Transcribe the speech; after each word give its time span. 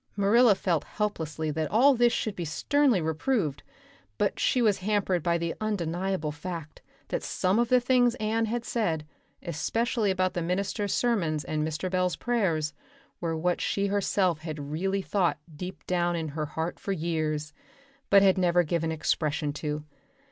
Marilla 0.15 0.55
felt 0.55 0.83
helplessly 0.83 1.51
that 1.51 1.69
all 1.69 1.93
this 1.93 2.11
should 2.11 2.35
be 2.35 2.43
sternly 2.43 2.99
reproved, 3.01 3.61
but 4.17 4.39
she 4.39 4.59
was 4.59 4.79
hampered 4.79 5.21
by 5.21 5.37
the 5.37 5.53
undeniable 5.61 6.31
fact 6.31 6.81
that 7.09 7.21
some 7.21 7.59
of 7.59 7.69
the 7.69 7.79
things 7.79 8.15
Anne 8.15 8.45
had 8.45 8.65
said, 8.65 9.05
especially 9.43 10.09
about 10.09 10.33
the 10.33 10.41
minister's 10.41 10.91
sermons 10.91 11.43
and 11.43 11.61
Mr. 11.61 11.87
Bell's 11.87 12.15
prayers, 12.15 12.73
were 13.19 13.37
what 13.37 13.61
she 13.61 13.85
herself 13.85 14.39
had 14.39 14.71
really 14.71 15.03
thought 15.03 15.37
deep 15.55 15.85
down 15.85 16.15
in 16.15 16.29
her 16.29 16.47
heart 16.47 16.79
for 16.79 16.91
years, 16.91 17.53
but 18.09 18.23
had 18.23 18.39
never 18.39 18.63
given 18.63 18.91
expression 18.91 19.53
to. 19.53 19.83